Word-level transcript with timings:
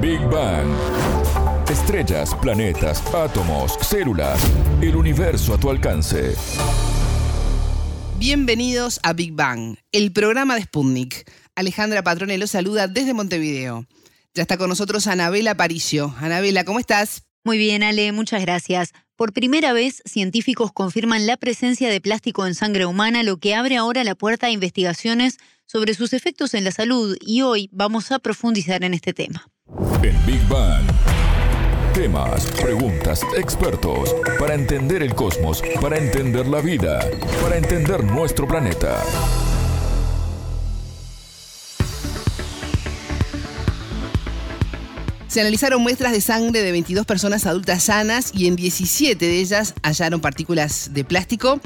Big 0.00 0.20
Bang. 0.30 0.66
Estrellas, 1.68 2.34
planetas, 2.40 3.02
átomos, 3.14 3.76
células, 3.82 4.40
el 4.80 4.96
universo 4.96 5.52
a 5.52 5.60
tu 5.60 5.68
alcance. 5.68 6.34
Bienvenidos 8.18 8.98
a 9.02 9.12
Big 9.12 9.34
Bang, 9.34 9.76
el 9.92 10.10
programa 10.12 10.54
de 10.54 10.62
Sputnik. 10.62 11.30
Alejandra 11.54 12.02
Patrone 12.02 12.38
los 12.38 12.50
saluda 12.50 12.88
desde 12.88 13.12
Montevideo. 13.12 13.84
Ya 14.32 14.42
está 14.42 14.56
con 14.56 14.70
nosotros 14.70 15.06
Anabela 15.06 15.54
Paricio. 15.54 16.14
Anabela, 16.18 16.64
¿cómo 16.64 16.78
estás? 16.78 17.24
Muy 17.44 17.58
bien, 17.58 17.82
Ale, 17.82 18.12
muchas 18.12 18.40
gracias. 18.40 18.92
Por 19.16 19.34
primera 19.34 19.74
vez, 19.74 20.02
científicos 20.06 20.72
confirman 20.72 21.26
la 21.26 21.36
presencia 21.36 21.90
de 21.90 22.00
plástico 22.00 22.46
en 22.46 22.54
sangre 22.54 22.86
humana, 22.86 23.22
lo 23.22 23.36
que 23.36 23.54
abre 23.54 23.76
ahora 23.76 24.02
la 24.02 24.14
puerta 24.14 24.46
a 24.46 24.50
investigaciones 24.50 25.36
sobre 25.66 25.92
sus 25.92 26.14
efectos 26.14 26.54
en 26.54 26.64
la 26.64 26.72
salud 26.72 27.18
y 27.20 27.42
hoy 27.42 27.68
vamos 27.70 28.10
a 28.12 28.18
profundizar 28.18 28.82
en 28.82 28.94
este 28.94 29.12
tema. 29.12 29.46
En 30.02 30.16
Big 30.24 30.40
Bang. 30.48 30.82
Temas, 31.92 32.46
preguntas, 32.58 33.20
expertos, 33.36 34.16
para 34.38 34.54
entender 34.54 35.02
el 35.02 35.14
cosmos, 35.14 35.62
para 35.78 35.98
entender 35.98 36.46
la 36.46 36.62
vida, 36.62 37.00
para 37.42 37.58
entender 37.58 38.02
nuestro 38.02 38.48
planeta. 38.48 39.02
Se 45.28 45.42
analizaron 45.42 45.82
muestras 45.82 46.12
de 46.12 46.22
sangre 46.22 46.62
de 46.62 46.72
22 46.72 47.04
personas 47.04 47.44
adultas 47.44 47.82
sanas 47.84 48.32
y 48.34 48.46
en 48.46 48.56
17 48.56 49.22
de 49.22 49.38
ellas 49.38 49.74
hallaron 49.82 50.22
partículas 50.22 50.94
de 50.94 51.04
plástico. 51.04 51.60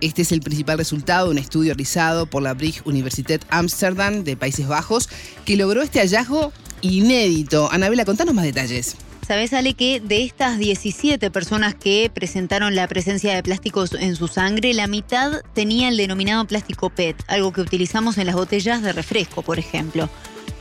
Este 0.00 0.22
es 0.22 0.30
el 0.30 0.40
principal 0.40 0.78
resultado 0.78 1.26
de 1.26 1.32
un 1.32 1.38
estudio 1.38 1.72
realizado 1.72 2.26
por 2.26 2.42
la 2.42 2.54
Brig 2.54 2.82
Universiteit 2.84 3.44
Amsterdam 3.50 4.22
de 4.22 4.36
Países 4.36 4.68
Bajos 4.68 5.08
que 5.44 5.56
logró 5.56 5.82
este 5.82 5.98
hallazgo 5.98 6.52
inédito. 6.82 7.70
Anabela, 7.70 8.04
contanos 8.04 8.34
más 8.34 8.44
detalles. 8.44 8.96
Sabes, 9.26 9.54
Ale, 9.54 9.72
que 9.72 10.00
de 10.00 10.22
estas 10.22 10.58
17 10.58 11.30
personas 11.30 11.74
que 11.74 12.10
presentaron 12.12 12.74
la 12.74 12.86
presencia 12.88 13.34
de 13.34 13.42
plásticos 13.42 13.94
en 13.94 14.16
su 14.16 14.28
sangre, 14.28 14.74
la 14.74 14.86
mitad 14.86 15.40
tenía 15.54 15.88
el 15.88 15.96
denominado 15.96 16.44
plástico 16.46 16.90
PET, 16.90 17.16
algo 17.28 17.50
que 17.50 17.62
utilizamos 17.62 18.18
en 18.18 18.26
las 18.26 18.34
botellas 18.34 18.82
de 18.82 18.92
refresco, 18.92 19.40
por 19.40 19.58
ejemplo. 19.58 20.10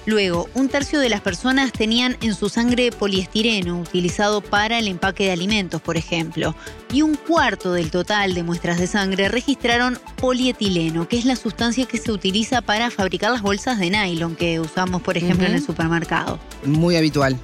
Luego, 0.06 0.50
un 0.54 0.68
tercio 0.68 1.00
de 1.00 1.10
las 1.10 1.22
personas 1.22 1.72
tenían 1.72 2.18
en 2.22 2.36
su 2.36 2.50
sangre 2.50 2.92
poliestireno, 2.92 3.80
utilizado 3.80 4.42
para 4.42 4.80
el 4.80 4.88
empaque 4.88 5.26
de 5.26 5.32
alimentos, 5.32 5.82
por 5.82 5.96
ejemplo. 5.96 6.56
Y 6.92 7.02
un 7.02 7.16
cuarto 7.16 7.72
del 7.74 7.90
total 7.90 8.34
de 8.34 8.44
muestras 8.44 8.80
de 8.80 8.88
sangre 8.88 9.30
registraron 9.30 9.98
polietileno, 10.18 11.08
que 11.08 11.18
es 11.18 11.26
la 11.26 11.36
sustancia 11.36 11.86
que 11.86 11.98
se 11.98 12.12
utiliza 12.12 12.62
para 12.62 12.92
fabricar 12.92 13.32
las 13.32 13.42
bolsas 13.42 13.80
de 13.80 13.90
nylon 13.90 14.36
que 14.36 14.60
usamos, 14.60 15.02
por 15.02 15.18
ejemplo, 15.18 15.48
en 15.48 15.54
el 15.54 15.64
supermercado. 15.64 16.38
Muy 16.66 16.96
habitual. 16.96 17.40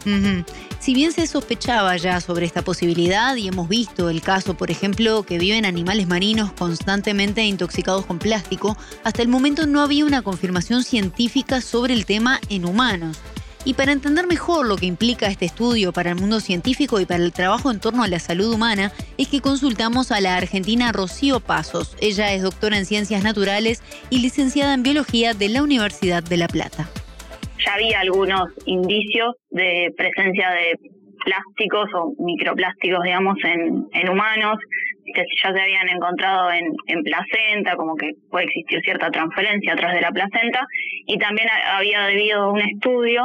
Si 0.80 0.94
bien 0.94 1.12
se 1.12 1.28
sospechaba 1.28 1.98
ya 1.98 2.22
sobre 2.22 2.46
esta 2.46 2.62
posibilidad 2.62 3.36
y 3.36 3.50
hemos 3.50 3.68
visto 3.68 4.10
el 4.10 4.22
caso, 4.22 4.54
por 4.54 4.72
ejemplo, 4.72 5.24
que 5.24 5.38
viven 5.38 5.66
animales 5.66 6.08
marinos 6.08 6.54
constantemente 6.54 7.44
intoxicados 7.44 8.06
con 8.06 8.18
plástico, 8.18 8.78
hasta 9.04 9.22
el 9.22 9.28
momento 9.28 9.68
no 9.68 9.82
había 9.82 10.06
una 10.06 10.22
confirmación 10.22 10.86
científica 10.86 11.60
sobre 11.60 11.94
el 11.94 12.06
tema 12.06 12.40
en 12.50 12.66
humanos. 12.66 13.22
Y 13.66 13.74
para 13.74 13.92
entender 13.92 14.26
mejor 14.26 14.66
lo 14.66 14.78
que 14.78 14.86
implica 14.86 15.28
este 15.28 15.46
estudio 15.46 15.92
para 15.92 16.12
el 16.12 16.16
mundo 16.16 16.40
científico 16.40 17.00
y 17.00 17.06
para 17.06 17.24
el 17.24 17.34
trabajo 17.34 17.72
en 17.72 17.80
torno 17.80 18.04
a 18.04 18.08
la 18.08 18.20
salud 18.20 18.54
humana, 18.54 18.92
es 19.18 19.28
que 19.28 19.42
consultamos 19.42 20.12
a 20.12 20.22
la 20.22 20.38
argentina 20.38 20.92
Rocío 20.92 21.40
Pasos. 21.40 21.98
Ella 22.02 22.34
es 22.34 22.42
doctora 22.42 22.78
en 22.78 22.86
Ciencias 22.86 23.24
Naturales 23.24 23.84
y 24.10 24.20
licenciada 24.20 24.74
en 24.74 24.84
Biología 24.84 25.34
de 25.34 25.50
la 25.50 25.62
Universidad 25.62 26.24
de 26.24 26.38
La 26.38 26.48
Plata 26.48 26.90
ya 27.66 27.74
había 27.74 28.00
algunos 28.00 28.50
indicios 28.66 29.36
de 29.50 29.94
presencia 29.98 30.50
de 30.52 30.80
plásticos 31.26 31.90
o 31.94 32.14
microplásticos, 32.20 33.04
digamos, 33.04 33.38
en, 33.44 33.88
en 33.92 34.10
humanos, 34.10 34.58
que 35.14 35.24
ya 35.44 35.54
se 35.54 35.62
habían 35.62 35.90
encontrado 35.90 36.52
en, 36.52 36.66
en 36.88 37.04
placenta, 37.04 37.76
como 37.76 37.96
que 37.96 38.12
puede 38.30 38.46
existir 38.46 38.82
cierta 38.82 39.10
transferencia 39.10 39.74
a 39.74 39.76
través 39.76 39.96
de 39.96 40.02
la 40.02 40.12
placenta, 40.12 40.66
y 41.06 41.18
también 41.18 41.48
había 41.74 42.06
debido 42.08 42.52
un 42.52 42.62
estudio 42.62 43.24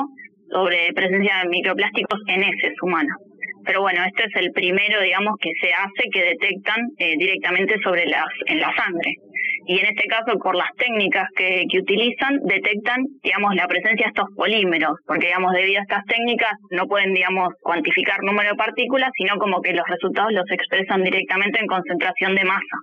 sobre 0.50 0.92
presencia 0.94 1.40
de 1.42 1.48
microplásticos 1.48 2.20
en 2.28 2.42
heces 2.42 2.74
humanos. 2.82 3.16
Pero 3.64 3.80
bueno, 3.80 4.04
este 4.04 4.24
es 4.24 4.36
el 4.36 4.52
primero, 4.52 5.00
digamos, 5.00 5.34
que 5.40 5.50
se 5.60 5.72
hace 5.72 6.10
que 6.12 6.22
detectan 6.22 6.80
eh, 6.98 7.16
directamente 7.16 7.76
sobre 7.82 8.04
las 8.06 8.26
en 8.46 8.60
la 8.60 8.74
sangre 8.76 9.14
y 9.66 9.78
en 9.78 9.86
este 9.86 10.08
caso 10.08 10.38
por 10.38 10.56
las 10.56 10.70
técnicas 10.76 11.28
que, 11.36 11.64
que 11.70 11.78
utilizan 11.78 12.40
detectan 12.44 13.04
digamos 13.22 13.54
la 13.54 13.66
presencia 13.66 14.06
de 14.06 14.10
estos 14.10 14.28
polímeros 14.36 14.98
porque 15.06 15.26
digamos 15.26 15.52
debido 15.52 15.80
a 15.80 15.82
estas 15.82 16.04
técnicas 16.06 16.52
no 16.70 16.86
pueden 16.86 17.14
digamos 17.14 17.48
cuantificar 17.60 18.22
número 18.22 18.50
de 18.50 18.56
partículas 18.56 19.10
sino 19.16 19.36
como 19.38 19.60
que 19.60 19.72
los 19.72 19.86
resultados 19.88 20.32
los 20.32 20.50
expresan 20.50 21.02
directamente 21.02 21.60
en 21.60 21.66
concentración 21.66 22.34
de 22.34 22.44
masa. 22.44 22.76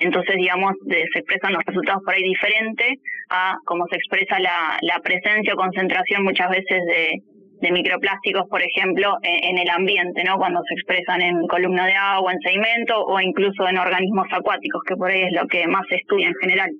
Entonces 0.00 0.36
digamos 0.36 0.72
se 0.88 1.18
expresan 1.18 1.52
los 1.52 1.64
resultados 1.64 2.02
por 2.04 2.14
ahí 2.14 2.22
diferente 2.22 2.96
a 3.30 3.56
cómo 3.64 3.86
se 3.90 3.96
expresa 3.96 4.38
la, 4.40 4.78
la 4.82 4.98
presencia 5.00 5.54
o 5.54 5.56
concentración 5.56 6.24
muchas 6.24 6.50
veces 6.50 6.80
de, 6.86 7.20
de 7.64 7.72
microplásticos, 7.72 8.46
por 8.48 8.62
ejemplo, 8.62 9.16
en, 9.22 9.58
el 9.58 9.68
ambiente, 9.70 10.22
¿no? 10.22 10.36
Cuando 10.36 10.60
se 10.68 10.74
expresan 10.74 11.22
en 11.22 11.46
columna 11.48 11.86
de 11.86 11.94
agua, 11.94 12.32
en 12.32 12.38
sedimento 12.40 13.02
o 13.04 13.18
incluso 13.20 13.66
en 13.66 13.78
organismos 13.78 14.26
acuáticos, 14.30 14.82
que 14.86 14.96
por 14.96 15.10
ahí 15.10 15.22
es 15.22 15.32
lo 15.32 15.46
que 15.48 15.66
más 15.66 15.86
se 15.88 15.96
estudia 15.96 16.28
en 16.28 16.34
general. 16.34 16.70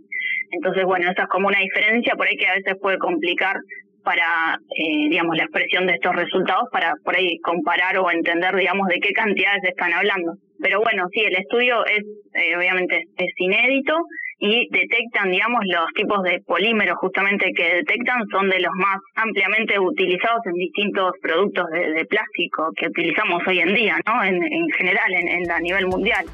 Entonces, 0.51 0.85
bueno, 0.85 1.11
esa 1.11 1.23
es 1.23 1.29
como 1.29 1.49
una 1.49 1.59
diferencia 1.59 2.15
por 2.15 2.27
ahí 2.27 2.37
que 2.37 2.47
a 2.47 2.55
veces 2.55 2.75
puede 2.81 2.99
complicar 2.99 3.57
para, 4.05 4.59
eh, 4.77 5.09
digamos, 5.09 5.37
la 5.37 5.45
expresión 5.45 5.87
de 5.87 5.95
estos 5.95 6.15
resultados, 6.15 6.69
para 6.71 6.93
por 7.03 7.17
ahí 7.17 7.39
comparar 7.39 7.97
o 7.97 8.11
entender, 8.11 8.55
digamos, 8.55 8.87
de 8.89 9.01
qué 9.01 9.13
cantidades 9.15 9.65
están 9.65 9.95
hablando. 9.95 10.35
Pero 10.61 10.83
bueno, 10.83 11.07
sí, 11.13 11.21
el 11.21 11.35
estudio 11.37 11.85
es, 11.87 12.05
eh, 12.35 12.57
obviamente, 12.57 13.05
es 13.17 13.33
inédito 13.39 13.97
y 14.39 14.69
detectan, 14.71 15.31
digamos, 15.31 15.61
los 15.65 15.87
tipos 15.95 16.23
de 16.23 16.41
polímeros 16.47 16.99
justamente 16.99 17.53
que 17.57 17.77
detectan 17.77 18.27
son 18.31 18.51
de 18.51 18.61
los 18.61 18.73
más 18.75 18.99
ampliamente 19.15 19.79
utilizados 19.79 20.41
en 20.47 20.55
distintos 20.55 21.13
productos 21.23 21.67
de, 21.71 22.05
plástico 22.05 22.71
que 22.77 22.89
utilizamos 22.89 23.43
hoy 23.47 23.61
en 23.61 23.75
día, 23.75 23.99
¿no? 24.07 24.23
En, 24.23 24.41
general, 24.77 25.13
en, 25.15 25.51
a 25.51 25.61
nivel 25.61 25.87
mundial. 25.87 26.25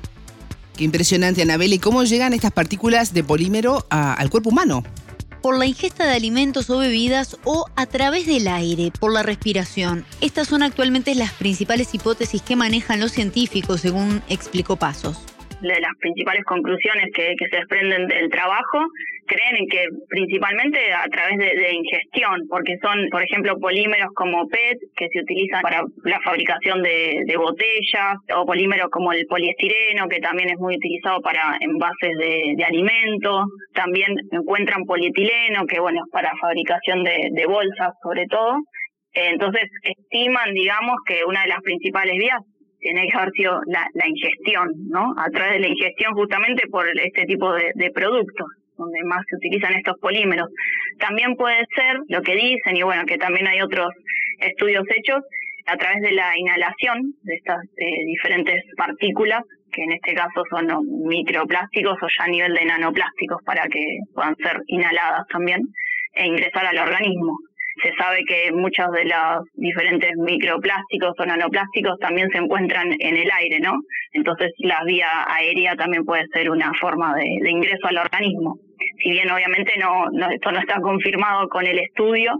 Qué 0.76 0.84
impresionante, 0.84 1.42
Anabel. 1.42 1.72
¿Y 1.72 1.78
cómo 1.78 2.04
llegan 2.04 2.32
estas 2.32 2.52
partículas 2.52 3.14
de 3.14 3.22
polímero 3.22 3.84
al 3.90 4.30
cuerpo 4.30 4.50
humano? 4.50 4.82
por 5.42 5.56
la 5.56 5.64
ingesta 5.64 6.04
de 6.04 6.14
alimentos 6.14 6.68
o 6.68 6.76
bebidas 6.76 7.38
o 7.44 7.64
a 7.74 7.86
través 7.86 8.26
del 8.26 8.46
aire, 8.46 8.92
por 9.00 9.10
la 9.10 9.22
respiración. 9.22 10.04
Estas 10.20 10.48
son 10.48 10.62
actualmente 10.62 11.14
las 11.14 11.32
principales 11.32 11.94
hipótesis 11.94 12.42
que 12.42 12.56
manejan 12.56 13.00
los 13.00 13.12
científicos, 13.12 13.80
según 13.80 14.22
explicó 14.28 14.76
Pasos 14.76 15.29
de 15.60 15.80
las 15.80 15.92
principales 16.00 16.44
conclusiones 16.44 17.06
que, 17.14 17.34
se 17.38 17.56
desprenden 17.56 18.06
del 18.06 18.30
trabajo, 18.30 18.86
creen 19.26 19.56
en 19.56 19.68
que 19.68 19.84
principalmente 20.08 20.92
a 20.92 21.04
través 21.04 21.38
de, 21.38 21.72
ingestión, 21.72 22.40
porque 22.48 22.76
son, 22.82 23.08
por 23.10 23.22
ejemplo, 23.22 23.58
polímeros 23.58 24.08
como 24.14 24.46
PET, 24.48 24.78
que 24.96 25.08
se 25.12 25.20
utilizan 25.20 25.62
para 25.62 25.82
la 26.04 26.20
fabricación 26.20 26.82
de, 26.82 27.34
botellas, 27.36 28.16
o 28.36 28.44
polímeros 28.44 28.88
como 28.90 29.12
el 29.12 29.26
poliestireno, 29.26 30.08
que 30.08 30.20
también 30.20 30.50
es 30.50 30.58
muy 30.58 30.76
utilizado 30.76 31.20
para 31.20 31.56
envases 31.60 32.16
de, 32.18 32.54
de 32.56 32.64
alimentos. 32.64 33.44
También 33.74 34.14
encuentran 34.32 34.84
polietileno, 34.84 35.64
que 35.66 35.80
bueno, 35.80 36.00
es 36.04 36.12
para 36.12 36.32
fabricación 36.40 37.04
de 37.04 37.46
bolsas 37.46 37.92
sobre 38.02 38.26
todo. 38.26 38.56
Entonces, 39.12 39.64
estiman, 39.82 40.54
digamos, 40.54 40.96
que 41.06 41.24
una 41.24 41.42
de 41.42 41.48
las 41.48 41.60
principales 41.62 42.16
vías 42.16 42.38
tiene 42.80 43.08
que 43.08 43.16
haber 43.16 43.30
sido 43.32 43.60
la, 43.66 43.86
ingestión, 44.06 44.68
¿no? 44.88 45.14
A 45.16 45.30
través 45.30 45.54
de 45.54 45.60
la 45.60 45.68
ingestión 45.68 46.14
justamente 46.14 46.66
por 46.68 46.86
este 46.88 47.24
tipo 47.26 47.52
de, 47.52 47.90
productos 47.94 48.46
donde 48.76 49.02
más 49.04 49.22
se 49.28 49.36
utilizan 49.36 49.74
estos 49.74 49.98
polímeros. 50.00 50.48
También 50.98 51.36
puede 51.36 51.66
ser 51.76 51.98
lo 52.08 52.22
que 52.22 52.34
dicen, 52.34 52.76
y 52.76 52.82
bueno, 52.82 53.04
que 53.04 53.18
también 53.18 53.46
hay 53.46 53.60
otros 53.60 53.90
estudios 54.40 54.84
hechos, 54.96 55.22
a 55.66 55.76
través 55.76 56.00
de 56.00 56.12
la 56.12 56.32
inhalación 56.36 57.12
de 57.22 57.34
estas 57.34 57.62
eh, 57.76 58.04
diferentes 58.06 58.64
partículas, 58.76 59.42
que 59.70 59.82
en 59.82 59.92
este 59.92 60.14
caso 60.14 60.42
son 60.48 60.66
microplásticos 61.06 61.96
o 62.02 62.06
ya 62.06 62.24
a 62.24 62.28
nivel 62.28 62.54
de 62.54 62.64
nanoplásticos 62.64 63.42
para 63.44 63.68
que 63.68 63.84
puedan 64.14 64.34
ser 64.36 64.62
inhaladas 64.66 65.26
también 65.28 65.60
e 66.14 66.26
ingresar 66.26 66.66
al 66.66 66.78
organismo 66.78 67.36
se 67.82 67.92
sabe 67.96 68.24
que 68.26 68.52
muchos 68.52 68.90
de 68.92 69.04
los 69.04 69.44
diferentes 69.54 70.10
microplásticos 70.16 71.14
o 71.18 71.24
nanoplásticos 71.24 71.98
también 71.98 72.28
se 72.30 72.38
encuentran 72.38 72.88
en 72.98 73.16
el 73.16 73.30
aire, 73.30 73.60
¿no? 73.60 73.74
Entonces 74.12 74.52
la 74.58 74.82
vía 74.84 75.08
aérea 75.26 75.76
también 75.76 76.04
puede 76.04 76.26
ser 76.32 76.50
una 76.50 76.72
forma 76.80 77.14
de, 77.14 77.50
ingreso 77.50 77.86
al 77.86 77.98
organismo. 77.98 78.58
Si 79.02 79.10
bien 79.10 79.30
obviamente 79.30 79.72
no, 79.78 80.06
esto 80.30 80.52
no 80.52 80.58
está 80.58 80.80
confirmado 80.80 81.48
con 81.48 81.66
el 81.66 81.78
estudio, 81.78 82.32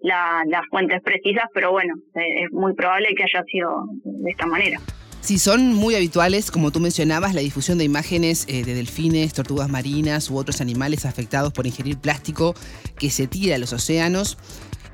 las 0.00 0.66
fuentes 0.70 1.02
precisas, 1.02 1.46
pero 1.52 1.72
bueno, 1.72 1.94
eh, 2.14 2.44
es 2.44 2.52
muy 2.52 2.74
probable 2.74 3.14
que 3.16 3.24
haya 3.24 3.42
sido 3.44 3.86
de 4.04 4.30
esta 4.30 4.46
manera. 4.46 4.78
Sí, 5.26 5.40
son 5.40 5.74
muy 5.74 5.96
habituales, 5.96 6.52
como 6.52 6.70
tú 6.70 6.78
mencionabas, 6.78 7.34
la 7.34 7.40
difusión 7.40 7.78
de 7.78 7.84
imágenes 7.84 8.44
eh, 8.46 8.64
de 8.64 8.74
delfines, 8.74 9.32
tortugas 9.32 9.68
marinas 9.68 10.30
u 10.30 10.36
otros 10.36 10.60
animales 10.60 11.04
afectados 11.04 11.52
por 11.52 11.66
ingerir 11.66 11.98
plástico 11.98 12.54
que 12.96 13.10
se 13.10 13.26
tira 13.26 13.56
a 13.56 13.58
los 13.58 13.72
océanos. 13.72 14.38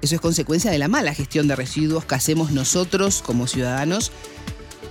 Eso 0.03 0.17
es 0.17 0.21
consecuencia 0.21 0.71
de 0.71 0.79
la 0.79 0.89
mala 0.89 1.15
gestión 1.15 1.49
de 1.49 1.57
residuos 1.57 2.05
que 2.05 2.17
hacemos 2.17 2.51
nosotros 2.51 3.23
como 3.25 3.47
ciudadanos. 3.47 4.13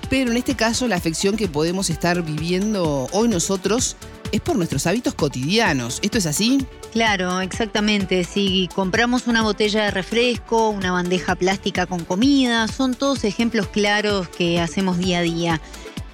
Pero 0.10 0.32
en 0.32 0.38
este 0.38 0.56
caso 0.56 0.88
la 0.88 0.96
afección 0.96 1.38
que 1.38 1.48
podemos 1.48 1.90
estar 1.90 2.22
viviendo 2.24 3.08
hoy 3.12 3.28
nosotros 3.28 3.98
es 4.32 4.42
por 4.42 4.56
nuestros 4.56 4.88
hábitos 4.88 5.14
cotidianos. 5.14 6.00
¿Esto 6.02 6.18
es 6.18 6.26
así? 6.26 6.66
Claro, 6.94 7.42
exactamente. 7.42 8.24
Si 8.24 8.70
compramos 8.74 9.28
una 9.28 9.42
botella 9.42 9.86
de 9.86 9.92
refresco, 9.92 10.70
una 10.70 10.92
bandeja 10.92 11.36
plástica 11.36 11.86
con 11.86 12.04
comida, 12.06 12.68
son 12.68 12.94
todos 12.94 13.24
ejemplos 13.24 13.68
claros 13.68 14.30
que 14.30 14.60
hacemos 14.60 14.98
día 14.98 15.20
a 15.20 15.22
día. 15.22 15.62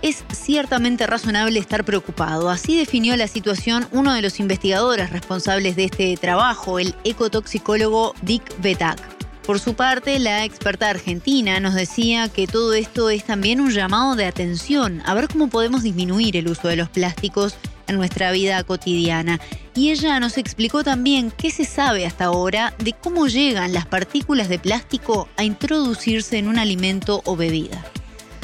Es 0.02 0.24
ciertamente 0.32 1.08
razonable 1.08 1.60
estar 1.60 1.84
preocupado. 1.84 2.50
Así 2.50 2.78
definió 2.78 3.16
la 3.18 3.28
situación 3.28 3.88
uno 3.92 4.14
de 4.14 4.22
los 4.22 4.40
investigadores 4.40 5.10
responsables 5.10 5.76
de 5.76 5.86
este 5.86 6.16
trabajo, 6.18 6.78
el 6.78 6.94
ecotoxicólogo 7.04 8.14
Dick 8.22 8.44
Betak. 8.62 9.00
Por 9.48 9.60
su 9.60 9.76
parte, 9.76 10.20
la 10.20 10.44
experta 10.44 10.90
argentina 10.90 11.60
nos 11.60 11.74
decía 11.74 12.28
que 12.28 12.48
todo 12.48 12.74
esto 12.74 13.10
es 13.10 13.24
también 13.24 13.62
un 13.62 13.72
llamado 13.72 14.16
de 14.16 14.26
atención, 14.26 15.02
a 15.06 15.14
ver 15.14 15.30
cómo 15.30 15.48
podemos 15.48 15.84
disminuir 15.84 16.36
el 16.36 16.50
uso 16.50 16.68
de 16.68 16.76
los 16.76 16.90
plásticos 16.90 17.56
en 17.88 17.96
nuestra 17.96 18.32
vida 18.32 18.62
cotidiana. 18.64 19.40
Y 19.74 19.92
ella 19.92 20.20
nos 20.20 20.38
explicó 20.38 20.84
también 20.84 21.32
qué 21.32 21.50
se 21.50 21.64
sabe 21.64 22.06
hasta 22.06 22.26
ahora 22.26 22.74
de 22.80 22.94
cómo 22.94 23.28
llegan 23.28 23.74
las 23.74 23.86
partículas 23.86 24.50
de 24.50 24.60
plástico 24.60 25.30
a 25.38 25.44
introducirse 25.44 26.38
en 26.38 26.50
un 26.50 26.60
alimento 26.60 27.22
o 27.26 27.36
bebida. 27.36 27.84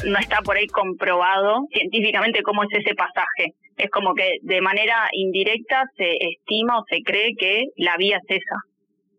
No 0.05 0.19
está 0.19 0.41
por 0.41 0.57
ahí 0.57 0.67
comprobado 0.67 1.65
científicamente 1.71 2.43
cómo 2.43 2.63
es 2.63 2.69
ese 2.73 2.93
pasaje. 2.95 3.53
Es 3.77 3.89
como 3.89 4.13
que 4.13 4.37
de 4.41 4.61
manera 4.61 5.07
indirecta 5.11 5.83
se 5.97 6.17
estima 6.19 6.79
o 6.79 6.83
se 6.89 7.01
cree 7.03 7.33
que 7.37 7.63
la 7.77 7.97
vía 7.97 8.17
es 8.17 8.37
esa. 8.41 8.57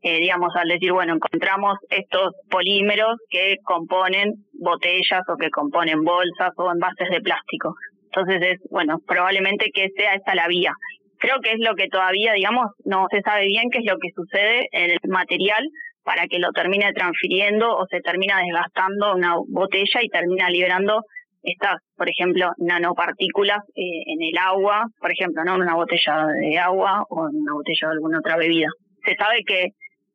Eh, 0.02 0.20
digamos, 0.20 0.54
al 0.54 0.68
decir, 0.68 0.92
bueno, 0.92 1.14
encontramos 1.14 1.78
estos 1.88 2.34
polímeros 2.50 3.16
que 3.30 3.56
componen 3.64 4.34
botellas 4.52 5.22
o 5.28 5.36
que 5.36 5.48
componen 5.48 6.04
bolsas 6.04 6.52
o 6.56 6.70
envases 6.70 7.08
de 7.08 7.22
plástico. 7.22 7.74
Entonces 8.04 8.42
es, 8.42 8.60
bueno, 8.70 8.98
probablemente 9.06 9.70
que 9.72 9.88
sea 9.96 10.14
esa 10.14 10.34
la 10.34 10.46
vía. 10.46 10.74
Creo 11.18 11.40
que 11.40 11.52
es 11.52 11.58
lo 11.58 11.74
que 11.74 11.88
todavía, 11.88 12.34
digamos, 12.34 12.66
no 12.84 13.06
se 13.10 13.22
sabe 13.22 13.46
bien 13.46 13.70
qué 13.70 13.78
es 13.78 13.86
lo 13.86 13.98
que 13.98 14.10
sucede 14.14 14.68
en 14.72 14.90
el 14.90 14.98
material 15.08 15.66
para 16.04 16.26
que 16.26 16.38
lo 16.38 16.52
termine 16.52 16.92
transfiriendo 16.92 17.76
o 17.76 17.86
se 17.86 18.00
termina 18.00 18.40
desgastando 18.40 19.14
una 19.14 19.36
botella 19.48 20.00
y 20.02 20.08
termina 20.08 20.50
liberando 20.50 21.02
estas, 21.42 21.76
por 21.96 22.08
ejemplo, 22.08 22.50
nanopartículas 22.58 23.58
eh, 23.74 24.02
en 24.06 24.22
el 24.22 24.38
agua, 24.38 24.84
por 24.98 25.12
ejemplo, 25.12 25.44
no 25.44 25.56
en 25.56 25.62
una 25.62 25.74
botella 25.74 26.26
de 26.40 26.58
agua 26.58 27.04
o 27.10 27.28
en 27.28 27.36
una 27.36 27.52
botella 27.52 27.88
de 27.88 27.92
alguna 27.92 28.18
otra 28.18 28.36
bebida. 28.36 28.68
Se 29.04 29.14
sabe 29.16 29.42
que 29.46 29.68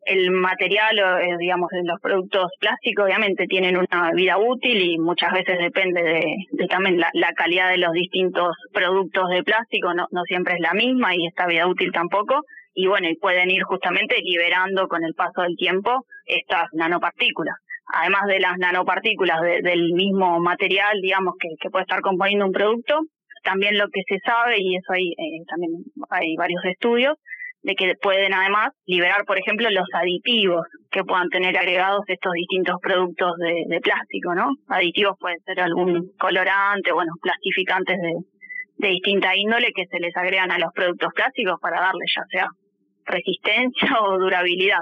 el 0.06 0.32
material, 0.32 0.98
eh, 0.98 1.36
digamos, 1.38 1.70
de 1.70 1.84
los 1.84 2.00
productos 2.02 2.48
plásticos, 2.60 3.06
obviamente 3.06 3.46
tienen 3.46 3.78
una 3.78 4.12
vida 4.14 4.38
útil 4.38 4.82
y 4.82 4.98
muchas 4.98 5.32
veces 5.34 5.60
depende 5.60 6.02
de, 6.02 6.68
también 6.68 7.00
la, 7.00 7.34
calidad 7.34 7.70
de 7.70 7.78
los 7.78 7.92
distintos 7.92 8.56
productos 8.74 9.30
de 9.30 9.44
plástico, 9.44 9.94
no, 9.94 10.08
no 10.12 10.24
siempre 10.24 10.56
es 10.56 10.62
la 10.62 10.74
misma 10.74 11.16
y 11.16 11.28
esta 11.28 11.46
vida 11.46 11.68
útil 11.68 11.92
tampoco. 11.92 12.42
Y 12.82 12.88
bueno, 12.88 13.10
y 13.10 13.16
pueden 13.18 13.52
ir 13.52 13.64
justamente 13.64 14.16
liberando 14.24 14.88
con 14.88 15.04
el 15.04 15.14
paso 15.14 15.42
del 15.42 15.58
tiempo 15.58 16.06
estas 16.26 16.64
nanopartículas. 16.72 17.56
Además 17.94 18.26
de 18.28 18.40
las 18.40 18.58
nanopartículas 18.58 19.42
del 19.42 19.92
mismo 19.92 20.40
material, 20.40 20.98
digamos, 21.02 21.34
que, 21.38 21.50
que, 21.60 21.70
puede 21.70 21.84
estar 21.84 22.00
componiendo 22.00 22.46
un 22.46 22.54
producto, 22.54 23.02
también 23.44 23.78
lo 23.78 23.90
que 23.90 24.02
se 24.08 24.18
sabe, 24.20 24.56
y 24.60 24.78
eso 24.78 24.94
hay 24.94 25.10
eh, 25.12 25.44
también 25.50 25.74
hay 26.10 26.38
varios 26.38 26.64
estudios, 26.64 27.16
de 27.64 27.76
que 27.76 27.96
pueden 28.02 28.34
además 28.34 28.70
liberar, 28.86 29.26
por 29.26 29.38
ejemplo, 29.38 29.70
los 29.70 29.90
aditivos 29.94 30.66
que 30.90 31.04
puedan 31.04 31.28
tener 31.28 31.58
agregados 31.58 32.06
estos 32.08 32.32
distintos 32.32 32.78
productos 32.82 33.34
de, 33.40 33.82
plástico, 33.82 34.36
¿no? 34.36 34.52
Aditivos 34.70 35.18
pueden 35.20 35.40
ser 35.42 35.60
algún 35.60 36.14
colorante, 36.18 36.94
bueno, 36.94 37.12
plastificantes 37.22 37.98
de, 38.00 38.14
de 38.78 38.88
distinta 38.88 39.36
índole 39.36 39.74
que 39.76 39.86
se 39.88 40.00
les 40.00 40.16
agregan 40.16 40.52
a 40.52 40.60
los 40.60 40.72
productos 40.74 41.12
plásticos 41.14 41.60
para 41.60 41.82
darle 41.82 42.06
ya 42.16 42.24
sea 42.32 42.48
resistencia 43.10 44.02
o 44.02 44.18
durabilidad. 44.18 44.82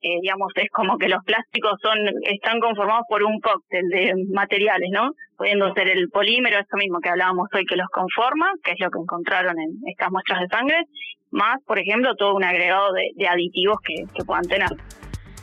Eh, 0.00 0.20
digamos, 0.22 0.52
es 0.54 0.70
como 0.70 0.96
que 0.96 1.08
los 1.08 1.24
plásticos 1.24 1.72
son 1.82 1.98
están 2.22 2.60
conformados 2.60 3.04
por 3.08 3.24
un 3.24 3.40
cóctel 3.40 3.82
de 3.88 4.14
materiales, 4.32 4.90
¿no? 4.92 5.10
Pudiendo 5.36 5.72
ser 5.74 5.88
el 5.90 6.08
polímero, 6.08 6.58
esto 6.60 6.76
mismo 6.76 7.00
que 7.00 7.08
hablábamos 7.08 7.48
hoy 7.52 7.64
que 7.64 7.76
los 7.76 7.88
conforma, 7.88 8.48
que 8.62 8.72
es 8.72 8.80
lo 8.80 8.90
que 8.90 9.00
encontraron 9.00 9.58
en 9.58 9.70
estas 9.86 10.10
muestras 10.12 10.40
de 10.42 10.48
sangre, 10.48 10.76
más, 11.30 11.56
por 11.66 11.80
ejemplo, 11.80 12.14
todo 12.14 12.36
un 12.36 12.44
agregado 12.44 12.92
de, 12.92 13.26
aditivos 13.26 13.78
que 13.84 14.24
puedan 14.24 14.44
tener. 14.44 14.68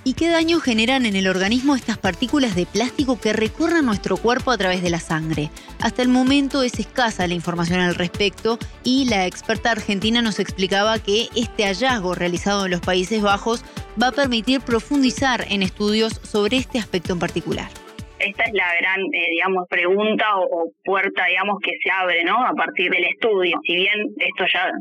¿Y 0.08 0.14
qué 0.14 0.30
daño 0.30 0.60
generan 0.60 1.08
en 1.08 1.16
el 1.16 1.28
organismo 1.28 1.76
estas 1.76 1.98
partículas 1.98 2.56
de 2.56 2.68
plástico 2.68 3.20
que 3.20 3.34
recorren 3.34 3.88
nuestro 3.88 4.18
cuerpo 4.18 4.52
a 4.52 4.58
través 4.58 4.84
de 4.84 4.92
la 4.92 5.00
sangre? 5.00 5.50
Hasta 5.82 6.04
el 6.04 6.10
momento 6.10 6.62
es 6.62 6.78
escasa 6.80 7.26
la 7.26 7.34
información 7.34 7.80
al 7.80 7.96
respecto 7.96 8.60
y 8.84 9.10
la 9.10 9.26
experta 9.26 9.72
argentina 9.72 10.22
nos 10.22 10.40
explicaba 10.40 11.00
que 11.00 11.30
este 11.36 11.64
hallazgo 11.64 12.14
realizado 12.14 12.66
en 12.66 12.72
los 12.72 12.82
Países 12.82 13.24
Bajos 13.24 13.66
va 14.00 14.10
a 14.10 14.12
permitir 14.12 14.62
profundizar 14.62 15.44
en 15.50 15.64
estudios 15.64 16.14
sobre 16.22 16.58
este 16.58 16.78
aspecto 16.78 17.12
en 17.12 17.20
particular 17.20 17.70
esta 18.18 18.44
es 18.44 18.54
la 18.54 18.74
gran, 18.80 19.00
eh, 19.02 19.30
digamos, 19.30 19.68
pregunta 19.70 20.26
o, 20.38 20.72
puerta, 20.84 21.26
digamos, 21.26 21.58
que 21.62 21.74
se 21.84 21.92
abre, 21.92 22.24
¿no? 22.24 22.44
A 22.44 22.54
partir 22.54 22.90
del 22.90 23.04
estudio. 23.04 23.60
Si 23.64 23.76
bien 23.76 24.00
esto 24.18 24.46
ya 24.52 24.72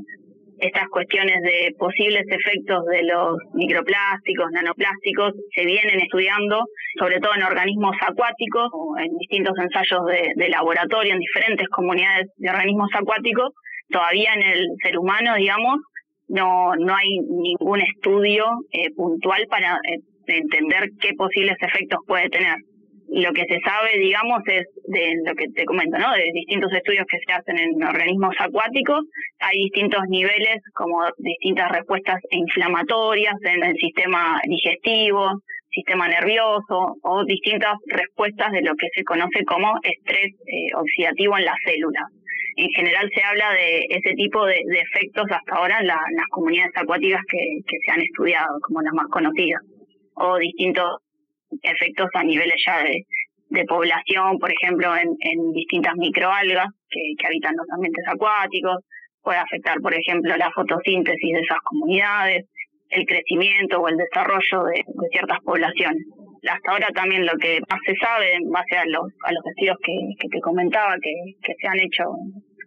estas 0.59 0.89
cuestiones 0.89 1.43
de 1.43 1.75
posibles 1.79 2.25
efectos 2.29 2.85
de 2.87 3.03
los 3.05 3.37
microplásticos, 3.55 4.51
nanoplásticos, 4.53 5.33
se 5.55 5.65
vienen 5.65 6.01
estudiando, 6.01 6.65
sobre 6.99 7.21
todo 7.21 7.35
en 7.35 7.43
organismos 7.43 7.97
acuáticos 8.01 8.71
en 8.99 9.17
distintos 9.19 9.55
ensayos 9.59 10.01
de, 10.37 10.49
laboratorio, 10.49 11.15
en 11.15 11.21
diferentes 11.21 11.69
comunidades 11.69 12.29
de 12.37 12.51
organismos 12.51 12.89
acuáticos. 12.95 13.51
Todavía 13.91 14.35
en 14.35 14.43
el 14.43 14.67
ser 14.83 14.99
humano, 14.99 15.35
digamos, 15.37 15.77
no, 16.29 16.75
no 16.77 16.95
hay 16.95 17.21
ningún 17.21 17.81
estudio 17.81 18.47
eh, 18.73 18.91
puntual 18.97 19.45
para 19.51 19.75
eh, 19.75 19.99
entender 20.27 20.91
qué 21.01 21.13
posibles 21.15 21.57
efectos 21.61 22.01
puede 22.07 22.29
tener 22.31 22.55
lo 23.09 23.33
que 23.33 23.45
se 23.45 23.61
sabe, 23.61 23.99
digamos, 23.99 24.43
es 24.47 24.67
de 24.89 25.15
lo 25.25 25.35
que 25.35 25.49
te 25.49 25.65
comento, 25.65 25.99
¿no? 25.99 26.13
De 26.13 26.31
distintos 26.33 26.73
estudios 26.73 27.07
que 27.09 27.19
se 27.25 27.33
hacen 27.33 27.59
en 27.59 27.83
organismos 27.83 28.35
acuáticos. 28.39 29.05
Hay 29.41 29.59
distintos 29.59 30.03
niveles, 30.09 30.59
como 30.75 31.03
distintas 31.19 31.71
respuestas 31.71 32.21
inflamatorias 32.31 33.35
en 33.45 33.63
el 33.63 33.77
sistema 33.77 34.41
digestivo, 34.45 35.41
sistema 35.71 36.09
nervioso, 36.09 36.97
o 37.03 37.25
distintas 37.25 37.75
respuestas 37.87 38.53
de 38.53 38.63
lo 38.63 38.75
que 38.75 38.89
se 38.95 39.05
conoce 39.05 39.45
como 39.45 39.75
estrés 39.83 40.33
eh, 40.47 40.75
oxidativo 40.75 41.37
en 41.37 41.45
las 41.45 41.57
células. 41.65 42.05
En 42.57 42.69
general 42.71 43.11
se 43.13 43.23
habla 43.23 43.53
de 43.53 43.85
ese 43.91 44.15
tipo 44.15 44.47
de, 44.47 44.57
efectos 44.57 45.27
hasta 45.29 45.55
ahora 45.57 45.81
en, 45.81 45.89
las 45.89 46.29
comunidades 46.31 46.73
acuáticas 46.77 47.21
que 47.29 47.77
se 47.85 47.93
han 47.93 48.01
estudiado, 48.01 48.59
como 48.63 48.81
las 48.83 48.95
más 48.95 49.09
conocidas, 49.09 49.61
o 50.15 50.39
distintos 50.39 51.04
efectos 51.63 52.09
a 52.15 52.23
niveles 52.23 52.63
ya 52.65 52.83
de, 52.83 53.05
población, 53.69 54.39
por 54.41 54.51
ejemplo, 54.51 54.97
en, 54.97 55.15
en 55.21 55.53
distintas 55.53 55.95
microalgas 55.95 56.67
que, 56.91 57.01
que, 57.17 57.27
habitan 57.27 57.55
los 57.57 57.67
ambientes 57.71 58.05
acuáticos, 58.09 58.79
puede 59.23 59.39
afectar, 59.39 59.79
por 59.81 59.95
ejemplo, 59.95 60.37
la 60.37 60.51
fotosíntesis 60.51 61.33
de 61.33 61.41
esas 61.41 61.59
comunidades, 61.65 62.47
el 62.91 63.07
crecimiento 63.07 63.81
o 63.81 63.89
el 63.89 63.97
desarrollo 63.97 64.65
de, 64.65 64.85
ciertas 65.13 65.39
poblaciones. 65.45 66.03
Hasta 66.49 66.73
ahora 66.73 66.89
también 66.95 67.25
lo 67.25 67.33
que 67.39 67.61
más 67.71 67.81
se 67.87 67.95
sabe, 67.97 68.35
en 68.35 68.51
base 68.51 68.77
a 68.77 68.85
los, 68.87 69.05
a 69.25 69.33
los 69.33 69.47
estudios 69.47 69.77
que, 69.83 69.93
que 70.19 70.29
te 70.29 70.41
comentaba 70.41 70.97
que, 71.01 71.15
que 71.43 71.55
se 71.61 71.67
han 71.69 71.81
hecho 71.81 72.05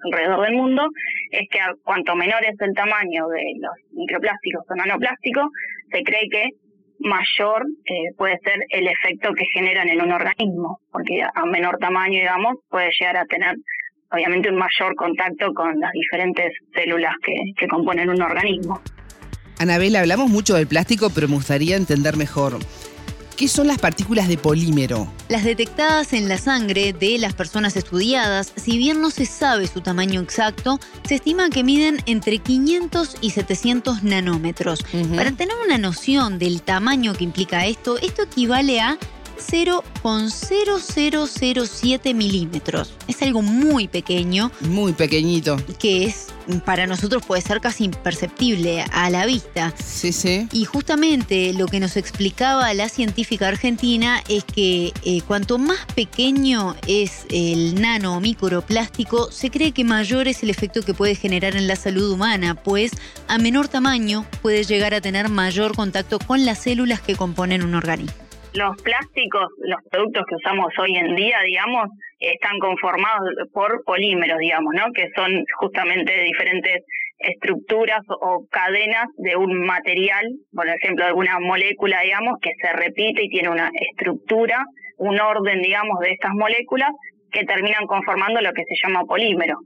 alrededor 0.06 0.46
del 0.46 0.56
mundo, 0.56 0.88
es 1.32 1.48
que 1.50 1.60
cuanto 1.84 2.16
menor 2.16 2.44
es 2.44 2.60
el 2.60 2.74
tamaño 2.74 3.28
de 3.28 3.44
los 3.60 3.74
microplásticos 3.92 4.64
o 4.70 4.76
nanoplásticos, 4.76 5.46
se 5.92 6.04
cree 6.04 6.30
que 6.30 6.50
mayor 7.00 7.66
eh, 7.86 8.14
puede 8.18 8.38
ser 8.44 8.60
el 8.70 8.88
efecto 8.88 9.34
que 9.34 9.46
generan 9.54 9.90
en 9.90 10.02
un 10.02 10.12
organismo, 10.12 10.80
porque 10.92 11.22
a 11.22 11.46
menor 11.46 11.78
tamaño, 11.80 12.20
digamos, 12.20 12.58
puede 12.70 12.90
llegar 13.00 13.18
a 13.18 13.26
tener 13.26 13.56
obviamente 14.12 14.50
un 14.50 14.56
mayor 14.56 14.96
contacto 14.96 15.54
con 15.54 15.80
las 15.80 15.92
diferentes 15.92 16.54
células 16.74 17.14
que, 17.24 17.34
que 17.58 17.68
componen 17.68 18.10
un 18.10 18.22
organismo. 18.22 18.82
Anabela, 19.60 20.02
hablamos 20.02 20.30
mucho 20.30 20.56
del 20.56 20.68
plástico, 20.68 21.10
pero 21.14 21.28
me 21.28 21.36
gustaría 21.36 21.76
entender 21.76 22.16
mejor. 22.16 22.60
¿Qué 23.38 23.48
son 23.48 23.68
las 23.68 23.78
partículas 23.78 24.28
de 24.28 24.36
polímero? 24.36 25.14
Las 25.30 25.44
detectadas 25.44 26.14
en 26.14 26.28
la 26.28 26.40
sangre 26.40 26.92
de 26.92 27.20
las 27.20 27.36
personas 27.36 27.78
estudiadas, 27.78 28.52
si 28.56 28.80
bien 28.80 29.00
no 29.00 29.12
se 29.12 29.28
sabe 29.28 29.68
su 29.68 29.82
tamaño 29.82 30.22
exacto, 30.22 30.80
se 31.08 31.16
estima 31.16 31.52
que 31.52 31.64
miden 31.64 32.02
entre 32.08 32.40
500 32.40 33.18
y 33.22 33.30
700 33.30 34.02
nanómetros. 34.02 34.84
Para 35.16 35.32
tener 35.34 35.54
una 35.64 35.78
noción 35.78 36.40
del 36.40 36.64
tamaño 36.64 37.14
que 37.14 37.26
implica 37.26 37.68
esto, 37.68 38.00
esto 38.00 38.24
equivale 38.24 38.82
a 38.82 38.98
0,0007 39.38 42.14
milímetros. 42.14 42.94
Es 43.08 43.22
algo 43.22 43.42
muy 43.42 43.88
pequeño. 43.88 44.52
Muy 44.62 44.92
pequeñito. 44.94 45.58
Que 45.80 46.06
es 46.06 46.28
para 46.66 46.88
nosotros 46.88 47.24
puede 47.26 47.42
ser 47.42 47.60
casi 47.60 47.84
imperceptible 47.84 48.86
a 48.92 49.10
la 49.10 49.26
vista. 49.26 49.74
Sí, 49.84 50.14
sí. 50.14 50.48
Y 50.52 50.66
justamente 50.66 51.54
lo 51.54 51.68
que 51.68 51.80
nos 51.80 51.98
explicaba 51.98 52.74
la 52.74 52.90
científica 52.90 53.48
argentina 53.48 54.24
es 54.28 54.44
que 54.44 54.94
eh, 55.04 55.22
cuanto 55.22 55.58
más 55.58 55.80
pequeño 55.96 56.76
es 56.88 57.26
el 57.30 57.82
nano 57.82 58.16
o 58.16 58.20
microplástico, 58.20 59.32
se 59.32 59.50
cree 59.50 59.72
que 59.72 59.84
mayor 59.84 60.28
es 60.28 60.44
el 60.44 60.50
efecto 60.50 60.82
que 60.82 60.94
puede 60.94 61.16
generar 61.16 61.56
en 61.56 61.68
la 61.68 61.76
salud 61.76 62.12
humana, 62.12 62.56
pues 62.56 62.92
a 63.28 63.38
menor 63.38 63.68
tamaño 63.68 64.26
puede 64.42 64.64
llegar 64.64 64.94
a 64.94 65.02
tener 65.02 65.30
mayor 65.30 65.76
contacto 65.76 66.20
con 66.20 66.46
las 66.46 66.60
células 66.60 67.02
que 67.02 67.16
componen 67.16 67.64
un 67.64 67.76
organismo 67.76 68.27
los 68.54 68.82
plásticos, 68.82 69.48
los 69.60 69.80
productos 69.92 70.24
que 70.28 70.36
usamos 70.36 70.68
hoy 70.80 70.96
en 70.96 71.16
día, 71.16 71.38
digamos, 71.46 71.88
están 72.20 72.58
conformados 72.60 73.30
por 73.54 73.84
polímeros, 73.86 74.40
digamos, 74.40 74.74
¿no? 74.74 74.92
Que 74.94 75.08
son 75.16 75.44
justamente 75.60 76.24
diferentes 76.24 76.84
estructuras 77.20 78.02
o 78.22 78.46
cadenas 78.50 79.06
de 79.18 79.36
un 79.36 79.66
material, 79.66 80.26
por 80.52 80.68
ejemplo, 80.68 81.06
alguna 81.06 81.40
molécula, 81.40 82.02
digamos, 82.02 82.38
que 82.42 82.52
se 82.62 82.74
repite 82.74 83.24
y 83.24 83.30
tiene 83.30 83.50
una 83.50 83.70
estructura, 83.74 84.66
un 84.98 85.20
orden, 85.20 85.62
digamos, 85.62 86.00
de 86.00 86.12
estas 86.12 86.32
moléculas 86.34 86.92
que 87.32 87.44
terminan 87.44 87.86
conformando 87.86 88.42
lo 88.42 88.54
que 88.54 88.64
se 88.64 88.76
llama 88.84 89.04
polímero. 89.04 89.58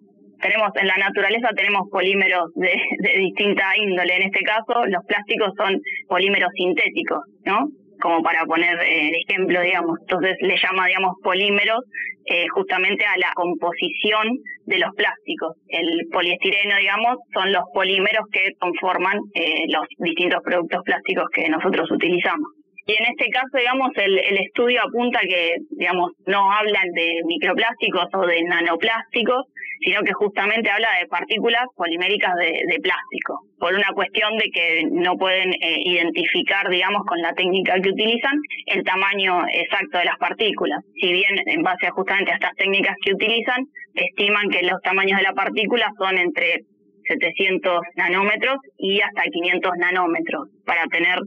Tenemos 0.42 0.72
en 0.76 0.88
la 0.88 0.98
naturaleza 0.98 1.50
tenemos 1.56 1.88
polímeros 1.92 2.50
de, 2.56 2.74
de 3.00 3.20
distinta 3.20 3.78
índole. 3.78 4.16
En 4.16 4.24
este 4.24 4.42
caso, 4.42 4.86
los 4.88 5.06
plásticos 5.06 5.54
son 5.56 5.80
polímeros 6.08 6.50
sintéticos, 6.56 7.20
¿no? 7.46 7.68
Como 8.02 8.22
para 8.22 8.46
poner 8.46 8.78
eh, 8.82 9.10
el 9.10 9.16
ejemplo, 9.16 9.62
digamos. 9.62 9.98
Entonces 10.02 10.36
le 10.42 10.58
llama, 10.58 10.88
digamos, 10.88 11.16
polímeros 11.24 11.80
eh, 12.26 12.48
justamente 12.50 13.06
a 13.06 13.18
la 13.18 13.32
composición 13.36 14.28
de 14.66 14.80
los 14.80 14.94
plásticos. 14.96 15.56
El 15.68 16.08
poliestireno, 16.12 16.78
digamos, 16.78 17.18
son 17.34 17.52
los 17.52 17.64
polímeros 17.74 18.26
que 18.32 18.52
conforman 18.60 19.18
eh, 19.34 19.66
los 19.70 19.86
distintos 20.00 20.42
productos 20.44 20.82
plásticos 20.84 21.26
que 21.34 21.50
nosotros 21.50 21.90
utilizamos. 21.92 22.48
Y 22.88 22.94
en 22.94 23.06
este 23.06 23.30
caso, 23.30 23.58
digamos, 23.58 23.92
el, 23.96 24.18
el, 24.18 24.38
estudio 24.38 24.82
apunta 24.82 25.20
que, 25.22 25.56
digamos, 25.78 26.12
no 26.26 26.52
hablan 26.52 26.90
de 26.94 27.22
microplásticos 27.26 28.06
o 28.14 28.26
de 28.26 28.42
nanoplásticos, 28.44 29.46
sino 29.82 30.02
que 30.02 30.14
justamente 30.14 30.70
habla 30.70 30.88
de 31.00 31.08
partículas 31.08 31.66
poliméricas 31.76 32.36
de, 32.36 32.64
de 32.68 32.80
plástico, 32.80 33.40
por 33.60 33.74
una 33.74 33.92
cuestión 33.94 34.38
de 34.38 34.50
que 34.52 34.84
no 34.92 35.18
pueden 35.18 35.54
eh, 35.54 35.82
identificar, 35.86 36.70
digamos, 36.70 37.04
con 37.06 37.20
la 37.22 37.34
técnica 37.34 37.76
que 37.82 37.90
utilizan, 37.90 38.38
el 38.68 38.84
tamaño 38.84 39.44
exacto 39.52 39.98
de 39.98 40.06
las 40.06 40.18
partículas. 40.18 40.80
Si 41.00 41.12
bien, 41.12 41.36
en 41.46 41.64
base 41.64 41.90
justamente 41.90 42.32
a 42.32 42.36
estas 42.36 42.56
técnicas 42.56 42.96
que 43.04 43.14
utilizan, 43.14 43.66
estiman 43.96 44.50
que 44.50 44.64
los 44.64 44.82
tamaños 44.82 45.18
de 45.18 45.24
la 45.24 45.34
partícula 45.34 45.92
son 45.98 46.18
entre 46.18 46.62
700 47.08 47.82
nanómetros 47.96 48.58
y 48.78 49.02
hasta 49.02 49.24
500 49.24 49.72
nanómetros, 49.78 50.48
para 50.66 50.86
tener 50.88 51.20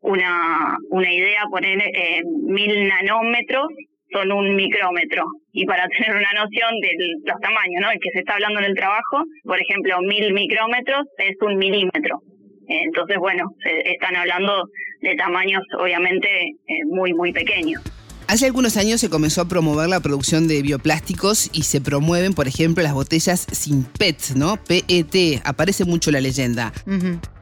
una, 0.00 0.76
una 0.90 1.12
idea, 1.12 1.42
poner 1.50 1.80
eh, 1.80 2.22
mil 2.24 2.86
nanómetros 2.86 3.68
son 4.12 4.32
un 4.32 4.56
micrómetro. 4.56 5.24
Y 5.52 5.64
para 5.66 5.86
tener 5.88 6.16
una 6.16 6.32
noción 6.32 6.70
de 6.80 6.90
los 7.24 7.40
tamaños, 7.40 7.80
¿no? 7.80 7.90
El 7.90 7.98
que 8.00 8.10
se 8.12 8.20
está 8.20 8.34
hablando 8.34 8.60
en 8.60 8.66
el 8.66 8.74
trabajo, 8.74 9.24
por 9.44 9.60
ejemplo, 9.60 10.00
mil 10.02 10.32
micrómetros 10.32 11.06
es 11.18 11.36
un 11.40 11.56
milímetro. 11.56 12.20
Entonces, 12.68 13.16
bueno, 13.18 13.44
se 13.62 13.92
están 13.92 14.14
hablando 14.14 14.64
de 15.00 15.14
tamaños 15.16 15.62
obviamente 15.78 16.28
eh, 16.28 16.84
muy, 16.86 17.14
muy 17.14 17.32
pequeños. 17.32 17.82
Hace 18.28 18.44
algunos 18.44 18.76
años 18.76 19.00
se 19.00 19.08
comenzó 19.08 19.40
a 19.40 19.48
promover 19.48 19.88
la 19.88 20.00
producción 20.00 20.48
de 20.48 20.60
bioplásticos 20.60 21.48
y 21.54 21.62
se 21.62 21.80
promueven, 21.80 22.34
por 22.34 22.46
ejemplo, 22.46 22.82
las 22.82 22.92
botellas 22.92 23.46
sin 23.52 23.84
PET, 23.84 24.34
¿no? 24.36 24.62
PET, 24.62 25.40
aparece 25.44 25.86
mucho 25.86 26.10
la 26.10 26.20
leyenda. 26.20 26.74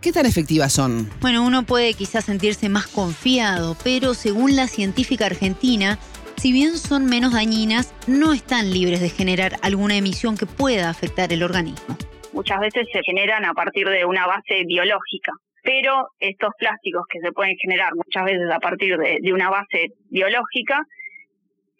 ¿Qué 0.00 0.12
tan 0.12 0.26
efectivas 0.26 0.72
son? 0.72 1.10
Bueno, 1.20 1.44
uno 1.44 1.64
puede 1.64 1.94
quizás 1.94 2.26
sentirse 2.26 2.68
más 2.68 2.86
confiado, 2.86 3.76
pero 3.82 4.14
según 4.14 4.54
la 4.54 4.68
científica 4.68 5.26
argentina, 5.26 5.98
si 6.36 6.52
bien 6.52 6.76
son 6.76 7.06
menos 7.06 7.32
dañinas, 7.32 7.94
no 8.06 8.32
están 8.32 8.70
libres 8.70 9.00
de 9.00 9.08
generar 9.08 9.52
alguna 9.62 9.96
emisión 9.96 10.36
que 10.36 10.46
pueda 10.46 10.90
afectar 10.90 11.32
el 11.32 11.42
organismo. 11.42 11.96
Muchas 12.32 12.60
veces 12.60 12.86
se 12.92 13.02
generan 13.02 13.44
a 13.44 13.54
partir 13.54 13.88
de 13.88 14.04
una 14.04 14.26
base 14.26 14.64
biológica 14.66 15.32
pero 15.66 16.06
estos 16.20 16.50
plásticos 16.56 17.04
que 17.10 17.18
se 17.18 17.32
pueden 17.32 17.56
generar 17.56 17.92
muchas 17.96 18.24
veces 18.24 18.48
a 18.52 18.60
partir 18.60 18.96
de, 18.96 19.32
una 19.32 19.50
base 19.50 19.88
biológica 20.10 20.80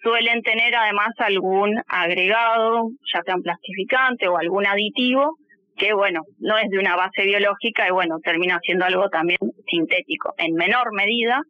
suelen 0.02 0.42
tener 0.42 0.74
además 0.74 1.10
algún 1.18 1.80
agregado, 1.86 2.88
ya 3.14 3.22
sea 3.22 3.36
un 3.36 3.42
plastificante 3.42 4.26
o 4.26 4.38
algún 4.38 4.66
aditivo, 4.66 5.36
que 5.76 5.92
bueno, 5.94 6.22
no 6.40 6.58
es 6.58 6.68
de 6.68 6.80
una 6.80 6.96
base 6.96 7.22
biológica 7.22 7.86
y 7.86 7.92
bueno, 7.92 8.16
termina 8.24 8.58
siendo 8.60 8.86
algo 8.86 9.08
también 9.08 9.38
sintético, 9.70 10.34
en 10.36 10.54
menor 10.54 10.92
medida 10.92 11.42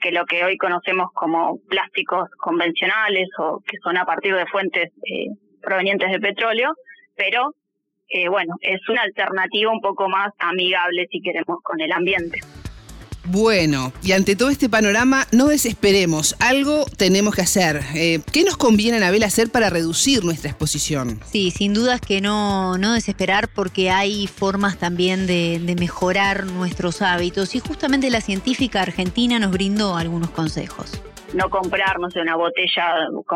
que 0.00 0.12
lo 0.12 0.24
que 0.26 0.44
hoy 0.44 0.56
conocemos 0.56 1.08
como 1.14 1.58
plásticos 1.68 2.28
convencionales 2.38 3.28
o 3.38 3.60
que 3.66 3.78
son 3.82 3.96
a 3.96 4.04
partir 4.04 4.34
de 4.34 4.46
fuentes 4.46 4.92
eh, 5.04 5.26
provenientes 5.62 6.10
de 6.10 6.20
petróleo, 6.20 6.72
pero 7.16 7.54
eh, 8.08 8.28
bueno, 8.28 8.54
es 8.60 8.80
una 8.88 9.02
alternativa 9.02 9.70
un 9.70 9.80
poco 9.80 10.08
más 10.08 10.32
amigable, 10.38 11.06
si 11.10 11.20
queremos, 11.20 11.58
con 11.62 11.80
el 11.80 11.92
ambiente. 11.92 12.40
Bueno, 13.24 13.92
y 14.02 14.12
ante 14.12 14.36
todo 14.36 14.50
este 14.50 14.68
panorama, 14.68 15.26
no 15.32 15.46
desesperemos, 15.48 16.36
algo 16.40 16.84
tenemos 16.96 17.34
que 17.34 17.42
hacer. 17.42 17.80
Eh, 17.94 18.20
¿Qué 18.32 18.44
nos 18.44 18.56
conviene, 18.56 18.96
Anabel, 18.96 19.22
hacer 19.22 19.50
para 19.50 19.70
reducir 19.70 20.24
nuestra 20.24 20.50
exposición? 20.50 21.20
Sí, 21.24 21.50
sin 21.50 21.74
dudas 21.74 22.00
que 22.00 22.20
no, 22.20 22.78
no 22.78 22.94
desesperar 22.94 23.48
porque 23.54 23.90
hay 23.90 24.26
formas 24.26 24.78
también 24.78 25.26
de, 25.26 25.60
de 25.62 25.74
mejorar 25.74 26.46
nuestros 26.46 27.02
hábitos 27.02 27.54
y 27.54 27.60
justamente 27.60 28.10
la 28.10 28.20
científica 28.20 28.82
argentina 28.82 29.38
nos 29.38 29.50
brindó 29.50 29.96
algunos 29.96 30.30
consejos 30.30 31.02
no 31.32 31.48
comprar, 31.48 32.00
no 32.00 32.10
sé, 32.10 32.20
una 32.20 32.34
botella, 32.34 32.92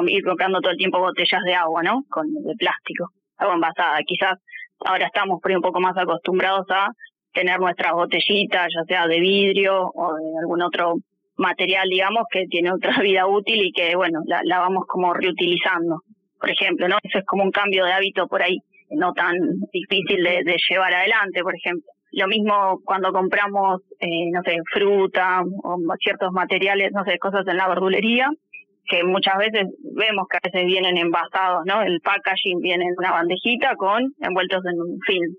ir 0.09 0.25
comprando 0.25 0.61
todo 0.61 0.73
el 0.73 0.77
tiempo 0.77 0.99
botellas 0.99 1.41
de 1.45 1.55
agua, 1.55 1.81
¿no? 1.85 2.03
Con 2.11 2.27
de 2.43 2.53
plástico, 2.57 3.13
agua 3.37 3.55
envasada. 3.55 4.01
Quizás 4.05 4.37
Ahora 4.85 5.07
estamos 5.07 5.41
por 5.41 5.51
un 5.53 5.63
poco 5.63 5.81
más 5.81 5.97
acostumbrados 5.97 6.67
a 6.71 6.89
tener 7.35 7.61
nuestras 7.61 7.93
botellitas, 7.93 8.69
ya 8.75 8.85
sea 8.87 9.07
de 9.07 9.21
vidrio 9.21 9.91
o 9.95 10.15
de 10.15 10.39
algún 10.41 10.63
otro 10.63 10.95
material, 11.37 11.89
digamos, 11.89 12.25
que 12.31 12.47
tiene 12.47 12.73
otra 12.73 12.99
vida 13.03 13.27
útil 13.27 13.67
y 13.67 13.73
que, 13.73 13.95
bueno, 13.97 14.21
la, 14.27 14.59
vamos 14.61 14.85
como 14.87 15.13
reutilizando. 15.13 16.01
Por 16.41 16.51
ejemplo, 16.51 16.89
¿no? 16.89 16.97
Eso 17.03 17.19
es 17.19 17.25
como 17.25 17.43
un 17.43 17.51
cambio 17.51 17.85
de 17.85 17.93
hábito 17.93 18.27
por 18.29 18.43
ahí, 18.43 18.59
no 18.91 19.13
tan 19.13 19.35
difícil 19.73 20.23
de, 20.23 20.57
llevar 20.69 20.95
adelante, 20.95 21.43
por 21.43 21.55
ejemplo. 21.55 21.91
Lo 22.13 22.29
mismo 22.29 22.81
cuando 22.85 23.13
compramos, 23.13 23.81
eh, 23.99 24.31
no 24.33 24.41
sé, 24.45 24.59
fruta 24.73 25.43
o 25.43 25.79
ciertos 25.99 26.33
materiales, 26.33 26.93
no 26.93 27.03
sé, 27.05 27.19
cosas 27.19 27.47
en 27.49 27.57
la 27.57 27.67
verdulería, 27.67 28.29
que 28.87 29.03
muchas 29.03 29.37
veces 29.39 29.67
vemos 29.97 30.27
que 30.29 30.37
a 30.37 30.41
veces 30.45 30.67
vienen 30.67 30.99
envasados, 30.99 31.63
¿no? 31.65 31.83
El 31.83 32.01
packaging 32.01 32.61
viene 32.61 32.85
en 32.85 32.95
una 32.99 33.13
bandejita 33.13 33.75
con 33.77 34.15
envueltos 34.21 34.63
en 34.67 34.81
un 34.81 35.01
film. 35.01 35.35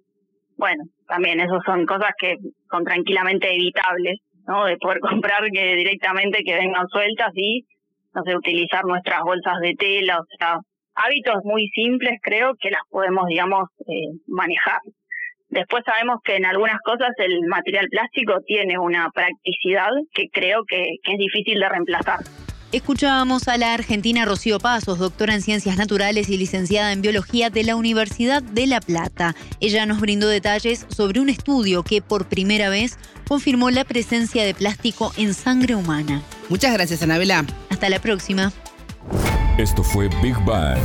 Bueno, 0.57 0.83
también 1.07 1.39
esas 1.39 1.63
son 1.65 1.85
cosas 1.85 2.11
que 2.17 2.37
son 2.69 2.83
tranquilamente 2.83 3.53
evitables, 3.53 4.19
¿no? 4.47 4.65
De 4.65 4.77
poder 4.77 4.99
comprar 5.11 5.43
que 5.51 5.75
directamente 5.75 6.43
que 6.43 6.55
vengan 6.55 6.87
sueltas 6.87 7.31
y, 7.35 7.65
no 8.13 8.23
sé, 8.23 8.35
utilizar 8.35 8.85
nuestras 8.85 9.21
bolsas 9.21 9.59
de 9.61 9.73
tela, 9.75 10.19
o 10.19 10.25
sea, 10.37 10.57
hábitos 10.95 11.43
muy 11.43 11.67
simples 11.69 12.19
creo 12.21 12.53
que 12.59 12.71
las 12.71 12.81
podemos, 12.89 13.27
digamos, 13.27 13.69
eh, 13.87 14.17
manejar. 14.27 14.79
Después 15.49 15.83
sabemos 15.85 16.19
que 16.23 16.35
en 16.35 16.45
algunas 16.45 16.79
cosas 16.81 17.09
el 17.17 17.41
material 17.47 17.87
plástico 17.89 18.39
tiene 18.45 18.79
una 18.79 19.09
practicidad 19.13 19.91
que 20.13 20.27
creo 20.31 20.63
que, 20.67 20.83
que 21.03 21.13
es 21.13 21.17
difícil 21.17 21.59
de 21.59 21.69
reemplazar. 21.69 22.19
Escuchábamos 22.71 23.47
a 23.47 23.57
la 23.57 23.73
argentina 23.73 24.25
Rocío 24.25 24.59
Pasos, 24.59 24.99
doctora 24.99 25.33
en 25.33 25.41
Ciencias 25.41 25.77
Naturales 25.77 26.29
y 26.29 26.37
licenciada 26.37 26.91
en 26.91 27.01
Biología 27.01 27.49
de 27.49 27.63
la 27.63 27.75
Universidad 27.75 28.43
de 28.43 28.67
La 28.67 28.81
Plata. 28.81 29.35
Ella 29.59 29.85
nos 29.85 30.01
brindó 30.01 30.27
detalles 30.27 30.85
sobre 30.89 31.19
un 31.19 31.29
estudio 31.29 31.83
que 31.83 32.01
por 32.01 32.27
primera 32.27 32.69
vez 32.69 32.97
confirmó 33.27 33.69
la 33.69 33.85
presencia 33.85 34.43
de 34.43 34.53
plástico 34.53 35.13
en 35.15 35.33
sangre 35.33 35.75
humana. 35.75 36.21
Muchas 36.49 36.73
gracias, 36.73 37.01
Anabela. 37.01 37.45
Hasta 37.69 37.89
la 37.89 37.99
próxima. 37.99 38.51
Esto 39.57 39.83
fue 39.83 40.09
Big 40.21 40.37
Bang. 40.45 40.79